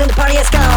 till 0.00 0.08
the 0.08 0.14
party 0.14 0.36
has 0.36 0.48
gone. 0.48 0.69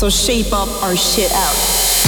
So 0.00 0.08
shape 0.08 0.54
up 0.54 0.82
our 0.82 0.96
shit 0.96 1.30
out. 1.30 2.00